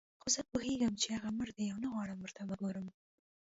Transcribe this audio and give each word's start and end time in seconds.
خو 0.21 0.27
زه 0.35 0.41
پوهېږم 0.51 0.93
چې 1.01 1.07
هغه 1.15 1.29
مړ 1.37 1.47
دی 1.57 1.65
او 1.73 1.77
نه 1.83 1.89
غواړم 1.93 2.19
ورته 2.21 2.41
وګورم. 2.49 2.87